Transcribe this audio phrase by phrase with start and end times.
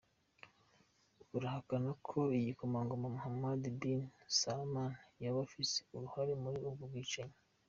[1.29, 4.01] Burahakana ko igikomangoma Mohammed bin
[4.37, 4.91] Salman
[5.23, 7.37] yoba afise uruhara muri ubwo bwicanyi.